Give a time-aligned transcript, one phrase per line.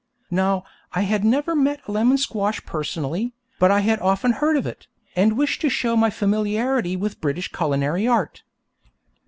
[0.31, 0.63] Now,
[0.93, 4.87] I had never met a lemon squash personally, but I had often heard of it,
[5.15, 8.41] and wished to show my familiarity with British culinary art.